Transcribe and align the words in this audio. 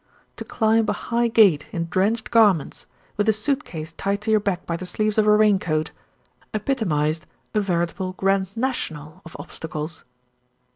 To 0.37 0.43
climb 0.43 0.89
a 0.89 0.93
high 0.93 1.27
gate 1.27 1.67
in 1.71 1.85
drenched 1.87 2.31
garments, 2.31 2.87
with 3.17 3.29
a 3.29 3.33
suit 3.33 3.63
case 3.63 3.93
tied 3.93 4.19
to 4.21 4.31
your 4.31 4.39
back 4.39 4.65
by 4.65 4.75
the 4.75 4.87
sleeves 4.87 5.19
of 5.19 5.27
a 5.27 5.35
rain 5.37 5.59
coat, 5.59 5.91
epitomised 6.55 7.27
a 7.53 7.61
veritable 7.61 8.13
Grand 8.13 8.47
National 8.57 9.21
of 9.25 9.35
obstacles. 9.37 10.03